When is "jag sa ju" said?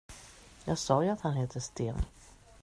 0.65-1.09